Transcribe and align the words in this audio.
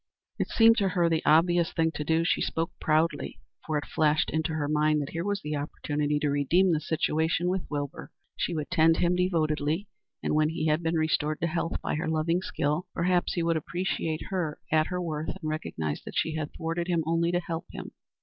It 0.39 0.47
seemed 0.49 0.77
to 0.79 0.87
her 0.89 1.07
the 1.09 1.23
obvious 1.25 1.71
thing 1.71 1.91
to 1.91 2.03
do. 2.03 2.25
She 2.25 2.41
spoke 2.41 2.71
proudly, 2.81 3.39
for 3.67 3.77
it 3.77 3.85
flashed 3.85 4.31
into 4.31 4.53
her 4.53 4.67
mind 4.67 4.99
that 4.99 5.11
here 5.11 5.23
was 5.23 5.43
the 5.43 5.55
opportunity 5.55 6.17
to 6.21 6.31
redeem 6.31 6.71
the 6.71 6.79
situation 6.79 7.49
with 7.49 7.69
Wilbur. 7.69 8.11
She 8.35 8.55
would 8.55 8.71
tend 8.71 8.97
him 8.97 9.15
devotedly 9.15 9.87
and 10.23 10.33
when 10.33 10.49
he 10.49 10.65
had 10.65 10.81
been 10.81 10.95
restored 10.97 11.39
to 11.41 11.45
health 11.47 11.79
by 11.83 11.93
her 11.93 12.09
loving 12.09 12.41
skill, 12.41 12.87
perhaps 12.95 13.33
he 13.33 13.43
would 13.43 13.57
appreciate 13.57 14.23
her 14.31 14.57
at 14.71 14.87
her 14.87 14.99
worth, 14.99 15.35
and 15.39 15.47
recognize 15.47 16.01
that 16.05 16.17
she 16.17 16.33
had 16.33 16.51
thwarted 16.51 16.87
him 16.87 17.03
only 17.05 17.31
to 17.31 17.39
help 17.39 17.67
him. 17.69 17.91